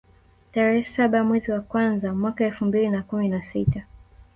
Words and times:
tarehe 0.51 0.83
saba 0.83 1.23
mwezi 1.23 1.51
wa 1.51 1.61
kwanza 1.61 2.13
mwaka 2.13 2.45
elfu 2.45 2.65
mbili 2.65 2.89
na 2.89 3.03
kumi 3.03 3.29
na 3.29 3.41
sita 3.41 3.83